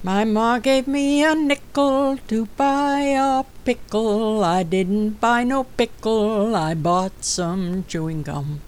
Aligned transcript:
My 0.00 0.24
ma 0.24 0.60
gave 0.60 0.86
me 0.86 1.24
a 1.24 1.34
nickel 1.34 2.18
to 2.28 2.46
buy 2.56 3.00
a 3.18 3.44
pickle. 3.64 4.44
I 4.44 4.62
didn't 4.62 5.20
buy 5.20 5.42
no 5.42 5.64
pickle, 5.64 6.54
I 6.54 6.74
bought 6.74 7.24
some 7.24 7.84
chewing 7.88 8.22
gum. 8.22 8.60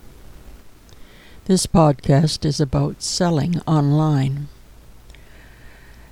This 1.44 1.66
podcast 1.66 2.44
is 2.44 2.60
about 2.60 3.00
selling 3.00 3.60
online. 3.60 4.48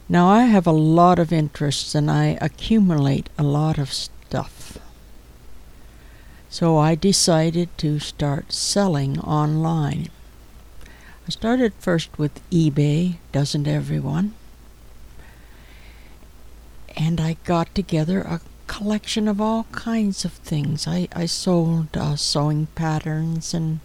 Now, 0.08 0.28
I 0.28 0.44
have 0.44 0.68
a 0.68 0.72
lot 0.72 1.18
of 1.18 1.32
interests 1.32 1.96
and 1.96 2.08
I 2.08 2.38
accumulate 2.40 3.28
a 3.36 3.42
lot 3.42 3.76
of 3.76 3.92
stuff. 3.92 4.78
So 6.48 6.78
I 6.78 6.94
decided 6.94 7.76
to 7.78 7.98
start 7.98 8.52
selling 8.52 9.18
online. 9.20 10.10
I 11.26 11.30
started 11.30 11.72
first 11.80 12.16
with 12.18 12.40
eBay, 12.50 13.16
doesn't 13.32 13.66
everyone? 13.66 14.34
And 17.08 17.20
I 17.22 17.38
got 17.44 17.74
together 17.74 18.20
a 18.20 18.42
collection 18.66 19.28
of 19.28 19.40
all 19.40 19.64
kinds 19.72 20.26
of 20.26 20.34
things. 20.34 20.86
I, 20.86 21.08
I 21.10 21.24
sold 21.24 21.96
uh, 21.96 22.16
sewing 22.16 22.66
patterns 22.74 23.54
and 23.54 23.80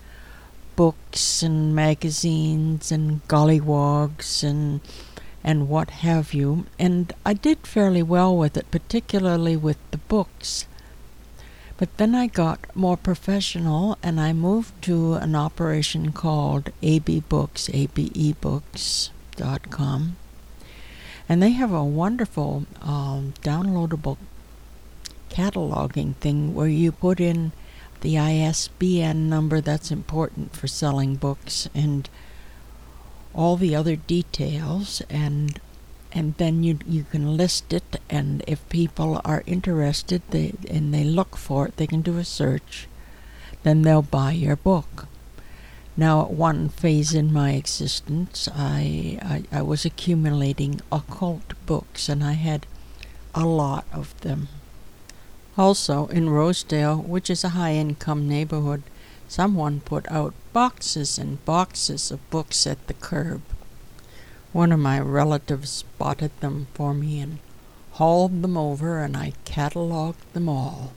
books 0.75 1.41
and 1.41 1.73
magazines 1.73 2.91
and 2.91 3.25
gollywogs 3.29 4.43
and 4.43 4.81
and 5.41 5.69
what 5.69 6.03
have 6.03 6.33
you. 6.33 6.65
And 6.77 7.13
I 7.25 7.33
did 7.33 7.65
fairly 7.65 8.03
well 8.03 8.35
with 8.35 8.57
it, 8.57 8.69
particularly 8.71 9.55
with 9.55 9.77
the 9.91 9.99
books. 9.99 10.65
But 11.77 11.95
then 11.95 12.13
I 12.13 12.27
got 12.27 12.75
more 12.75 12.97
professional 12.97 13.97
and 14.03 14.19
I 14.19 14.33
moved 14.33 14.81
to 14.81 15.13
an 15.13 15.33
operation 15.33 16.11
called 16.11 16.71
AbeBooks, 16.81 17.71
abebooks.com. 17.71 19.13
And 21.33 21.41
they 21.41 21.49
have 21.53 21.73
a 21.73 21.83
wonderful 21.83 22.67
um, 22.83 23.33
downloadable 23.41 24.17
cataloging 25.31 26.13
thing 26.17 26.53
where 26.53 26.67
you 26.67 26.91
put 26.91 27.19
in 27.19 27.53
the 28.01 28.19
ISBN 28.19 29.29
number 29.29 29.59
that's 29.59 29.89
important 29.89 30.55
for 30.55 30.67
selling 30.67 31.15
books 31.15 31.67
and 31.73 32.07
all 33.33 33.57
the 33.57 33.73
other 33.75 33.95
details 33.95 35.01
and 35.09 35.59
and 36.11 36.35
then 36.37 36.61
you 36.61 36.77
you 36.85 37.03
can 37.05 37.35
list 37.35 37.73
it. 37.73 37.99
And 38.11 38.43
if 38.45 38.69
people 38.69 39.19
are 39.25 39.41
interested 39.47 40.21
they 40.29 40.53
and 40.69 40.93
they 40.93 41.03
look 41.03 41.35
for 41.35 41.69
it 41.69 41.77
they 41.77 41.87
can 41.87 42.03
do 42.03 42.19
a 42.19 42.23
search 42.23 42.87
then 43.63 43.81
they'll 43.81 44.03
buy 44.03 44.33
your 44.33 44.55
book 44.55 45.07
now, 45.95 46.21
at 46.23 46.31
one 46.31 46.69
phase 46.69 47.13
in 47.13 47.31
my 47.31 47.51
existence, 47.51 48.49
I, 48.51 49.19
I, 49.21 49.59
I 49.59 49.61
was 49.61 49.85
accumulating 49.85 50.81
occult 50.91 51.53
books, 51.67 52.09
and 52.09 52.23
I 52.23 52.33
had 52.33 52.65
a 53.35 53.45
lot 53.45 53.85
of 53.93 54.19
them. 54.21 54.47
Also, 55.55 56.07
in 56.07 56.31
Rosedale, 56.31 56.97
which 56.97 57.29
is 57.29 57.43
a 57.43 57.49
high 57.49 57.73
income 57.73 58.27
neighborhood, 58.27 58.81
someone 59.27 59.81
put 59.81 60.11
out 60.11 60.33
boxes 60.51 61.19
and 61.19 61.45
boxes 61.45 62.09
of 62.09 62.27
books 62.31 62.65
at 62.65 62.87
the 62.87 62.95
curb. 62.95 63.41
One 64.51 64.71
of 64.71 64.79
my 64.79 64.99
relatives 64.99 65.69
spotted 65.69 66.31
them 66.39 66.67
for 66.73 66.95
me 66.95 67.19
and 67.19 67.37
hauled 67.91 68.41
them 68.41 68.57
over, 68.57 68.99
and 69.03 69.15
I 69.15 69.33
catalogued 69.45 70.33
them 70.33 70.49
all 70.49 70.93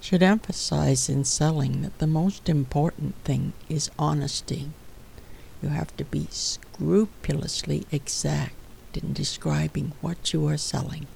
should 0.00 0.22
emphasize 0.22 1.08
in 1.08 1.24
selling 1.24 1.82
that 1.82 1.98
the 1.98 2.06
most 2.06 2.48
important 2.48 3.14
thing 3.24 3.52
is 3.68 3.90
honesty. 3.98 4.70
You 5.62 5.68
have 5.68 5.94
to 5.98 6.04
be 6.04 6.26
scrupulously 6.30 7.86
exact 7.92 8.54
in 8.94 9.12
describing 9.12 9.92
what 10.00 10.32
you 10.32 10.46
are 10.48 10.56
selling. 10.56 11.06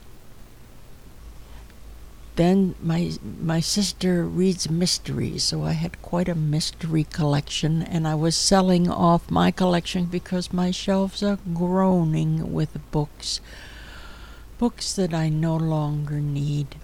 Then 2.37 2.75
my 2.83 3.13
my 3.41 3.61
sister 3.61 4.25
reads 4.25 4.69
mysteries, 4.69 5.45
so 5.45 5.63
I 5.63 5.73
had 5.73 6.03
quite 6.03 6.29
a 6.29 6.35
mystery 6.35 7.05
collection, 7.05 7.81
and 7.81 8.09
I 8.09 8.17
was 8.17 8.37
selling 8.37 8.91
off 8.91 9.31
my 9.31 9.53
collection 9.53 10.07
because 10.07 10.53
my 10.53 10.73
shelves 10.73 11.23
are 11.23 11.39
groaning 11.55 12.53
with 12.53 12.77
books, 12.91 13.41
books 14.59 14.93
that 14.95 15.15
I 15.15 15.29
no 15.29 15.57
longer 15.57 16.21
need. 16.21 16.75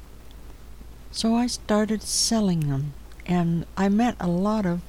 So 1.13 1.35
I 1.35 1.49
started 1.49 2.03
selling 2.03 2.69
them, 2.69 2.95
and 3.27 3.67
I 3.77 3.89
met 3.89 4.17
a 4.21 4.29
lot 4.29 4.65
of 4.65 4.81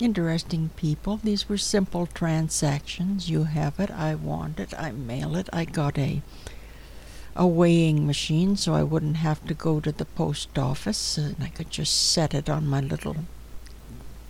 interesting 0.00 0.70
people. 0.76 1.18
These 1.22 1.48
were 1.48 1.58
simple 1.58 2.06
transactions. 2.06 3.28
You 3.28 3.44
have 3.44 3.80
it, 3.80 3.90
I 3.90 4.14
want 4.14 4.60
it, 4.60 4.72
I 4.78 4.92
mail 4.92 5.34
it. 5.34 5.48
I 5.52 5.64
got 5.64 5.98
a 5.98 6.22
a 7.38 7.46
weighing 7.46 8.04
machine 8.04 8.56
so 8.56 8.74
I 8.74 8.82
wouldn't 8.82 9.18
have 9.18 9.46
to 9.46 9.54
go 9.54 9.78
to 9.78 9.92
the 9.92 10.04
post 10.04 10.58
office 10.58 11.16
and 11.16 11.36
I 11.40 11.48
could 11.48 11.70
just 11.70 12.10
set 12.10 12.34
it 12.34 12.50
on 12.50 12.66
my 12.66 12.80
little 12.80 13.14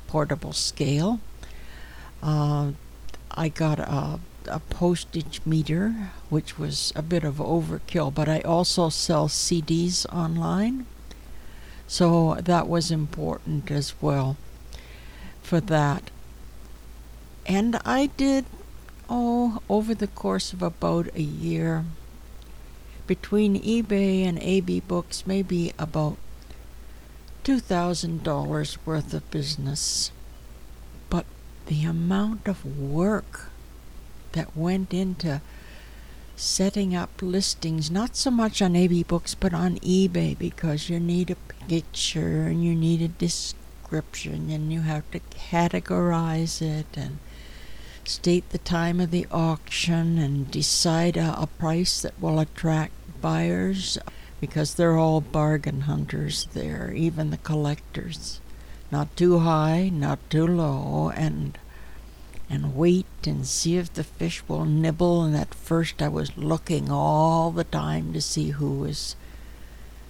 portable 0.06 0.53
scale. 0.53 1.19
Uh, 2.22 2.72
I 3.31 3.49
got 3.49 3.78
a, 3.78 4.21
a 4.47 4.60
postage 4.60 5.41
meter, 5.47 6.10
which 6.28 6.59
was 6.59 6.93
a 6.95 7.03
bit 7.03 7.25
of 7.25 7.37
overkill, 7.37 8.12
but 8.12 8.28
I 8.28 8.41
also 8.41 8.91
sell 8.91 9.28
CDs 9.28 10.05
online. 10.12 10.84
So 11.88 12.37
that 12.43 12.69
was 12.69 12.91
important 12.91 13.71
as 13.71 13.94
well 14.00 14.37
for 15.43 15.59
that. 15.59 16.10
And 17.47 17.81
I 17.87 18.10
did, 18.19 18.44
oh, 19.09 19.62
over 19.71 19.94
the 19.94 20.06
course 20.06 20.53
of 20.53 20.60
about 20.62 21.09
a 21.15 21.22
year, 21.22 21.87
between 23.06 23.62
eBay 23.62 24.22
and 24.25 24.38
AbeBooks, 24.38 25.27
maybe 25.27 25.72
about 25.78 26.19
$2,000 27.44 28.77
worth 28.84 29.15
of 29.15 29.31
business. 29.31 30.12
But 31.09 31.25
the 31.66 31.84
amount 31.84 32.47
of 32.47 32.66
work 32.78 33.48
that 34.32 34.54
went 34.54 34.93
into 34.93 35.41
setting 36.38 36.94
up 36.94 37.10
listings, 37.21 37.91
not 37.91 38.16
so 38.16 38.31
much 38.31 38.62
on 38.62 38.75
AbeBooks, 38.75 39.34
but 39.38 39.53
on 39.53 39.76
eBay, 39.81 40.38
because 40.38 40.88
you 40.88 41.00
need 41.00 41.31
a 41.31 41.37
picture 41.69 42.44
and 42.44 42.65
you 42.65 42.75
need 42.75 43.03
a 43.03 43.09
description 43.09 44.48
and 44.50 44.72
you 44.72 44.82
have 44.82 45.10
to 45.10 45.21
categorize 45.31 46.62
it 46.62 46.87
and 46.94 47.19
state 48.04 48.48
the 48.50 48.59
time 48.59 49.00
of 49.00 49.10
the 49.10 49.27
auction 49.31 50.19
and 50.19 50.50
decide 50.50 51.16
a, 51.16 51.41
a 51.41 51.47
price 51.47 52.00
that 52.00 52.19
will 52.21 52.38
attract 52.38 52.93
buyers 53.21 53.98
because 54.41 54.75
they're 54.75 54.97
all 54.97 55.21
bargain 55.21 55.82
hunters 55.82 56.47
there, 56.54 56.93
even 56.94 57.31
the 57.31 57.37
collectors. 57.38 58.41
Not 58.91 59.15
too 59.16 59.41
high, 59.41 59.91
not 59.93 60.19
too 60.31 60.47
low, 60.47 61.10
and 61.15 61.59
and 62.50 62.75
wait 62.75 63.06
and 63.25 63.47
see 63.47 63.76
if 63.76 63.92
the 63.92 64.04
fish 64.04 64.42
will 64.48 64.64
nibble. 64.64 65.22
And 65.22 65.36
at 65.36 65.54
first, 65.54 66.00
I 66.00 66.09
was 66.09 66.36
looking 66.36 66.91
all 66.91 67.50
the 67.50 67.64
time 67.64 68.12
to 68.12 68.20
see 68.20 68.50
who 68.50 68.81
was 68.81 69.16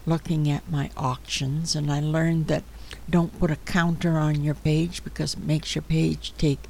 looking 0.07 0.51
at 0.51 0.71
my 0.71 0.91
auctions. 0.97 1.75
And 1.75 1.91
I 1.91 2.01
learned 2.01 2.47
that 2.47 2.65
don't 3.09 3.39
put 3.39 3.51
a 3.51 3.57
counter 3.57 4.19
on 4.19 4.45
your 4.45 4.55
page 4.55 5.05
because 5.05 5.35
it 5.35 5.41
makes 5.41 5.75
your 5.75 5.83
page 5.83 6.33
take 6.39 6.61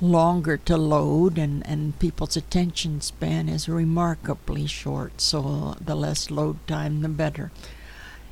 longer 0.00 0.56
to 0.56 0.76
load 0.76 1.38
and, 1.38 1.66
and 1.66 1.98
people's 1.98 2.36
attention 2.36 3.00
span 3.00 3.48
is 3.48 3.68
remarkably 3.68 4.66
short 4.66 5.20
so 5.20 5.76
the 5.80 5.94
less 5.94 6.30
load 6.30 6.56
time 6.66 7.00
the 7.00 7.08
better 7.08 7.50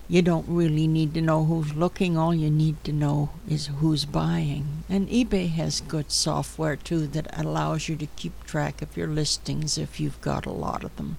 you 0.09 0.21
don't 0.23 0.47
really 0.49 0.87
need 0.87 1.15
to 1.15 1.21
know 1.21 1.45
who's 1.45 1.75
looking. 1.75 2.19
All 2.19 2.35
you 2.35 2.51
need 2.51 2.83
to 2.85 2.93
know 2.93 3.31
is 3.49 3.69
who's 3.79 4.05
buying. 4.05 4.85
And 4.89 5.09
eBay 5.09 5.49
has 5.51 5.81
good 5.81 6.11
software 6.11 6.77
too 6.77 7.07
that 7.09 7.39
allows 7.39 7.89
you 7.89 7.97
to 7.97 8.07
keep 8.17 8.45
track 8.45 8.83
of 8.83 8.97
your 8.97 9.07
listings 9.07 9.79
if 9.79 10.01
you've 10.01 10.21
got 10.21 10.45
a 10.45 10.53
lot 10.53 10.85
of 10.85 10.95
them. 10.97 11.17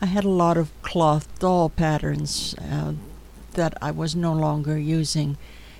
I 0.00 0.06
had 0.06 0.24
a 0.24 0.30
lot 0.30 0.56
of 0.56 0.70
cloth 0.82 1.26
doll 1.38 1.68
patterns 1.68 2.54
uh, 2.58 2.94
that 3.54 3.76
I 3.82 3.90
was 3.90 4.14
no 4.14 4.32
longer 4.32 4.78
using, 4.78 5.36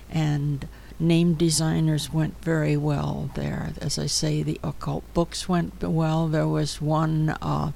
and 0.09 0.67
name 0.99 1.35
designers 1.35 2.11
went 2.11 2.43
very 2.43 2.75
well 2.75 3.29
there. 3.35 3.71
As 3.79 3.97
I 3.97 4.07
say, 4.07 4.43
the 4.43 4.59
occult 4.61 5.05
books 5.13 5.47
went 5.47 5.81
well. 5.81 6.27
There 6.27 6.47
was 6.47 6.81
one. 6.81 7.29
Uh, 7.41 7.71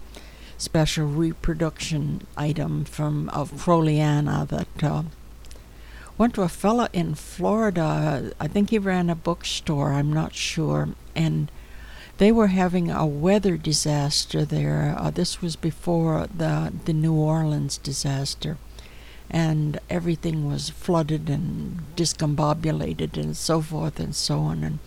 special 0.64 1.06
reproduction 1.06 2.26
item 2.38 2.86
from 2.86 3.28
of 3.30 3.52
Crowleyana 3.52 4.48
that 4.48 4.84
uh, 4.84 5.04
went 6.18 6.34
to 6.36 6.42
a 6.42 6.48
fella 6.48 6.90
in 6.94 7.16
Florida. 7.16 8.32
I 8.40 8.48
think 8.48 8.70
he 8.70 8.80
ran 8.80 9.10
a 9.10 9.16
bookstore. 9.16 9.92
I'm 9.92 10.14
not 10.14 10.34
sure, 10.34 10.90
and 11.16 11.52
they 12.18 12.32
were 12.32 12.48
having 12.48 12.90
a 12.90 13.06
weather 13.06 13.58
disaster 13.58 14.46
there. 14.46 14.96
Uh, 14.98 15.12
this 15.12 15.42
was 15.42 15.58
before 15.58 16.28
the 16.34 16.72
the 16.86 16.94
New 16.94 17.14
Orleans 17.14 17.78
disaster, 17.78 18.58
and 19.30 19.80
everything 19.90 20.48
was 20.48 20.70
flooded 20.70 21.30
and 21.30 21.80
discombobulated 21.98 23.18
and 23.22 23.36
so 23.36 23.62
forth 23.62 24.00
and 24.00 24.16
so 24.16 24.40
on. 24.40 24.64
And 24.64 24.80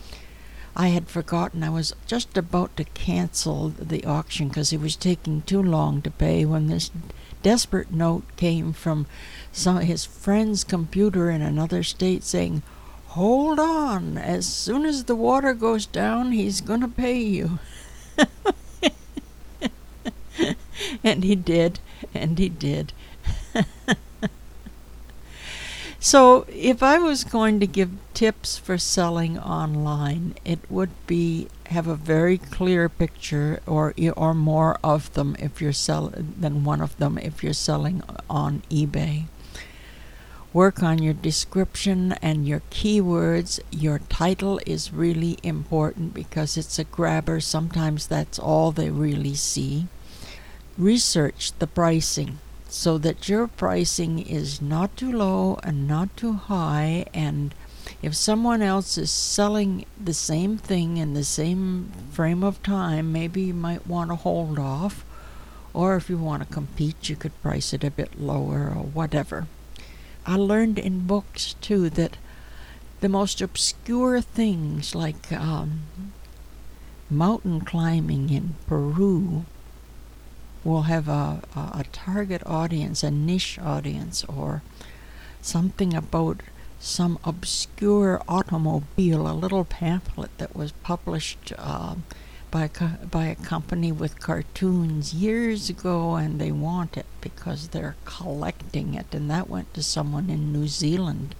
I 0.78 0.88
had 0.88 1.08
forgotten 1.08 1.62
I 1.62 1.70
was 1.70 1.94
just 2.06 2.36
about 2.36 2.76
to 2.76 2.84
cancel 2.84 3.70
the 3.70 4.04
auction 4.04 4.48
because 4.48 4.74
it 4.74 4.80
was 4.80 4.94
taking 4.94 5.40
too 5.40 5.62
long 5.62 6.02
to 6.02 6.10
pay 6.10 6.44
when 6.44 6.66
this 6.66 6.90
desperate 7.42 7.90
note 7.90 8.24
came 8.36 8.74
from 8.74 9.06
some 9.52 9.78
his 9.80 10.04
friend's 10.04 10.64
computer 10.64 11.30
in 11.30 11.40
another 11.40 11.82
state 11.82 12.24
saying, 12.24 12.62
"Hold 13.08 13.58
on, 13.58 14.18
as 14.18 14.44
soon 14.44 14.84
as 14.84 15.04
the 15.04 15.16
water 15.16 15.54
goes 15.54 15.86
down, 15.86 16.32
he's 16.32 16.60
going 16.60 16.82
to 16.82 16.88
pay 16.88 17.20
you." 17.20 17.58
and 21.02 21.24
he 21.24 21.34
did, 21.34 21.80
and 22.12 22.38
he 22.38 22.50
did. 22.50 22.92
So, 26.06 26.46
if 26.48 26.84
I 26.84 26.98
was 26.98 27.24
going 27.24 27.58
to 27.58 27.66
give 27.66 27.90
tips 28.14 28.56
for 28.58 28.78
selling 28.78 29.40
online, 29.40 30.36
it 30.44 30.60
would 30.70 30.90
be 31.08 31.48
have 31.74 31.88
a 31.88 31.96
very 31.96 32.38
clear 32.38 32.88
picture 32.88 33.58
or 33.66 33.92
or 34.16 34.32
more 34.32 34.78
of 34.84 35.12
them 35.14 35.34
if 35.40 35.60
you're 35.60 35.72
sell 35.72 36.14
than 36.14 36.62
one 36.62 36.80
of 36.80 36.96
them 36.98 37.18
if 37.18 37.42
you're 37.42 37.52
selling 37.52 38.04
on 38.30 38.62
eBay. 38.70 39.24
Work 40.52 40.80
on 40.80 41.02
your 41.02 41.12
description 41.12 42.12
and 42.22 42.46
your 42.46 42.62
keywords. 42.70 43.58
Your 43.72 43.98
title 43.98 44.60
is 44.64 44.92
really 44.92 45.38
important 45.42 46.14
because 46.14 46.56
it's 46.56 46.78
a 46.78 46.84
grabber. 46.84 47.40
Sometimes 47.40 48.06
that's 48.06 48.38
all 48.38 48.70
they 48.70 48.90
really 48.90 49.34
see. 49.34 49.88
Research 50.78 51.50
the 51.58 51.66
pricing 51.66 52.38
so 52.76 52.98
that 52.98 53.26
your 53.26 53.46
pricing 53.46 54.18
is 54.18 54.60
not 54.60 54.94
too 54.96 55.10
low 55.10 55.58
and 55.62 55.88
not 55.88 56.14
too 56.14 56.34
high 56.34 57.06
and 57.14 57.54
if 58.02 58.14
someone 58.14 58.60
else 58.60 58.98
is 58.98 59.10
selling 59.10 59.86
the 59.98 60.12
same 60.12 60.58
thing 60.58 60.98
in 60.98 61.14
the 61.14 61.24
same 61.24 61.90
frame 62.12 62.44
of 62.44 62.62
time 62.62 63.10
maybe 63.10 63.40
you 63.40 63.54
might 63.54 63.86
want 63.86 64.10
to 64.10 64.16
hold 64.16 64.58
off 64.58 65.06
or 65.72 65.96
if 65.96 66.10
you 66.10 66.18
want 66.18 66.42
to 66.42 66.54
compete 66.54 67.08
you 67.08 67.16
could 67.16 67.42
price 67.42 67.72
it 67.72 67.82
a 67.82 67.90
bit 67.90 68.20
lower 68.20 68.72
or 68.74 68.84
whatever. 68.84 69.46
I 70.26 70.36
learned 70.36 70.78
in 70.78 71.06
books 71.06 71.54
too 71.60 71.88
that 71.90 72.18
the 73.00 73.08
most 73.08 73.40
obscure 73.40 74.20
things 74.20 74.94
like 74.94 75.32
um, 75.32 75.82
mountain 77.08 77.62
climbing 77.62 78.28
in 78.28 78.54
peru 78.66 79.46
will 80.66 80.82
have 80.82 81.08
a, 81.08 81.40
a, 81.54 81.80
a 81.80 81.84
target 81.92 82.42
audience, 82.44 83.02
a 83.02 83.10
niche 83.10 83.58
audience, 83.58 84.24
or 84.24 84.62
something 85.40 85.94
about 85.94 86.42
some 86.78 87.18
obscure 87.24 88.20
automobile, 88.28 89.26
a 89.28 89.32
little 89.32 89.64
pamphlet 89.64 90.36
that 90.38 90.54
was 90.54 90.72
published 90.72 91.52
uh, 91.56 91.94
by, 92.50 92.64
a, 92.80 93.06
by 93.06 93.26
a 93.26 93.34
company 93.34 93.92
with 93.92 94.20
cartoons 94.20 95.14
years 95.14 95.70
ago, 95.70 96.16
and 96.16 96.40
they 96.40 96.52
want 96.52 96.96
it 96.96 97.06
because 97.20 97.68
they're 97.68 97.96
collecting 98.04 98.94
it, 98.94 99.14
and 99.14 99.30
that 99.30 99.48
went 99.48 99.72
to 99.74 99.82
someone 99.82 100.28
in 100.28 100.52
New 100.52 100.68
Zealand. 100.68 101.34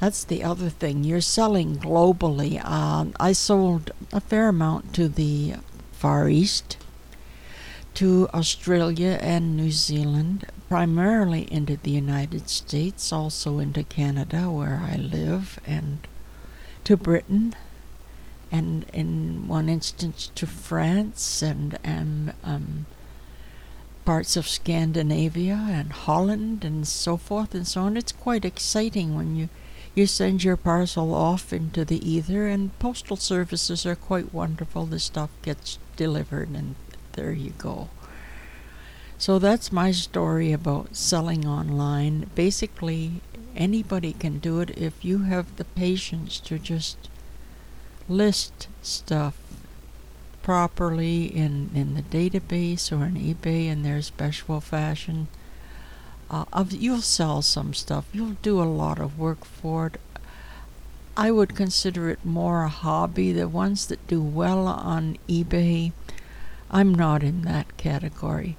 That's 0.00 0.24
the 0.24 0.42
other 0.44 0.68
thing. 0.68 1.02
You're 1.02 1.20
selling 1.20 1.76
globally. 1.76 2.60
Uh, 2.62 3.06
I 3.18 3.32
sold 3.32 3.90
a 4.12 4.20
fair 4.20 4.48
amount 4.48 4.92
to 4.94 5.08
the 5.08 5.54
Far 5.92 6.28
East, 6.28 6.76
to 7.94 8.28
Australia 8.34 9.18
and 9.20 9.56
New 9.56 9.70
Zealand, 9.70 10.46
primarily 10.68 11.50
into 11.52 11.76
the 11.76 11.90
United 11.90 12.48
States, 12.48 13.12
also 13.12 13.58
into 13.58 13.84
Canada, 13.84 14.50
where 14.50 14.82
I 14.84 14.96
live, 14.96 15.58
and 15.66 16.06
to 16.84 16.96
Britain, 16.96 17.54
and 18.50 18.84
in 18.92 19.48
one 19.48 19.68
instance 19.68 20.30
to 20.34 20.46
France 20.46 21.42
and, 21.42 21.78
and 21.82 22.34
um, 22.42 22.86
parts 24.04 24.36
of 24.36 24.46
Scandinavia 24.46 25.66
and 25.70 25.92
Holland 25.92 26.64
and 26.64 26.86
so 26.86 27.16
forth 27.16 27.54
and 27.54 27.66
so 27.66 27.82
on. 27.82 27.96
It's 27.96 28.12
quite 28.12 28.44
exciting 28.44 29.16
when 29.16 29.36
you 29.36 29.48
you 29.94 30.06
send 30.06 30.42
your 30.42 30.56
parcel 30.56 31.14
off 31.14 31.52
into 31.52 31.84
the 31.84 32.08
ether 32.08 32.48
and 32.48 32.76
postal 32.80 33.16
services 33.16 33.86
are 33.86 33.94
quite 33.94 34.34
wonderful 34.34 34.86
the 34.86 34.98
stuff 34.98 35.30
gets 35.42 35.78
delivered 35.96 36.48
and 36.50 36.74
there 37.14 37.32
you 37.32 37.50
go. 37.58 37.88
So 39.18 39.38
that's 39.38 39.72
my 39.72 39.90
story 39.90 40.52
about 40.52 40.96
selling 40.96 41.46
online. 41.46 42.30
Basically, 42.34 43.22
anybody 43.56 44.12
can 44.12 44.38
do 44.38 44.60
it 44.60 44.76
if 44.76 45.04
you 45.04 45.18
have 45.20 45.56
the 45.56 45.64
patience 45.64 46.38
to 46.40 46.58
just 46.58 47.08
list 48.08 48.68
stuff 48.82 49.34
properly 50.42 51.24
in, 51.24 51.70
in 51.74 51.94
the 51.94 52.02
database 52.02 52.92
or 52.92 53.06
in 53.06 53.14
eBay 53.14 53.66
in 53.66 53.82
their 53.82 54.02
special 54.02 54.60
fashion. 54.60 55.28
Uh, 56.28 56.44
you'll 56.70 57.00
sell 57.00 57.40
some 57.40 57.72
stuff. 57.72 58.04
You'll 58.12 58.36
do 58.42 58.60
a 58.60 58.64
lot 58.64 58.98
of 58.98 59.18
work 59.18 59.44
for 59.44 59.86
it. 59.86 60.00
I 61.16 61.30
would 61.30 61.54
consider 61.54 62.10
it 62.10 62.24
more 62.24 62.64
a 62.64 62.68
hobby. 62.68 63.32
The 63.32 63.48
ones 63.48 63.86
that 63.86 64.06
do 64.08 64.20
well 64.20 64.66
on 64.66 65.16
eBay 65.28 65.92
I'm 66.70 66.94
not 66.94 67.22
in 67.22 67.42
that 67.42 67.76
category. 67.76 68.56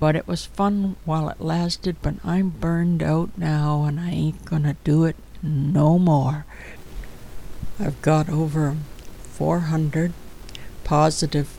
But 0.00 0.16
it 0.16 0.26
was 0.26 0.44
fun 0.44 0.96
while 1.04 1.28
it 1.28 1.40
lasted, 1.40 1.96
but 2.02 2.14
I'm 2.24 2.50
burned 2.50 3.02
out 3.02 3.30
now 3.38 3.84
and 3.84 3.98
I 4.00 4.10
ain't 4.10 4.44
gonna 4.44 4.76
do 4.84 5.04
it 5.04 5.16
no 5.42 5.98
more. 5.98 6.44
I've 7.78 8.00
got 8.02 8.28
over 8.28 8.76
400 9.22 10.12
positive 10.84 11.56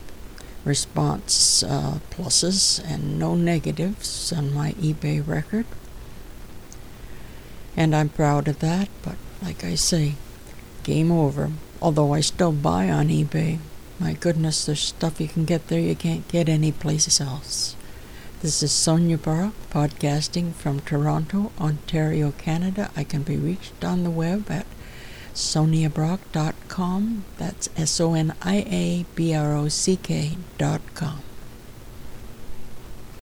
response 0.64 1.62
uh, 1.62 1.98
pluses 2.10 2.82
and 2.84 3.18
no 3.18 3.34
negatives 3.34 4.32
on 4.32 4.52
my 4.52 4.72
eBay 4.72 5.26
record. 5.26 5.66
And 7.76 7.94
I'm 7.94 8.08
proud 8.08 8.48
of 8.48 8.58
that, 8.60 8.88
but 9.02 9.16
like 9.42 9.62
I 9.64 9.74
say, 9.74 10.14
game 10.82 11.12
over. 11.12 11.52
Although 11.80 12.14
I 12.14 12.20
still 12.20 12.52
buy 12.52 12.88
on 12.88 13.08
eBay. 13.08 13.58
My 13.98 14.12
goodness, 14.12 14.66
there's 14.66 14.80
stuff 14.80 15.20
you 15.20 15.28
can 15.28 15.46
get 15.46 15.68
there 15.68 15.80
you 15.80 15.96
can't 15.96 16.28
get 16.28 16.50
anyplace 16.50 17.18
else. 17.18 17.74
This 18.42 18.62
is 18.62 18.70
Sonia 18.70 19.16
Brock, 19.16 19.54
podcasting 19.70 20.52
from 20.52 20.80
Toronto, 20.80 21.50
Ontario, 21.58 22.32
Canada. 22.32 22.90
I 22.94 23.04
can 23.04 23.22
be 23.22 23.38
reached 23.38 23.82
on 23.82 24.04
the 24.04 24.10
web 24.10 24.50
at 24.50 24.66
soniabrock.com. 25.32 27.24
That's 27.38 27.70
S 27.74 27.98
O 27.98 28.12
N 28.12 28.34
I 28.42 28.56
A 28.70 29.06
B 29.14 29.34
R 29.34 29.56
O 29.56 29.68
C 29.68 29.96
K.com. 29.96 31.22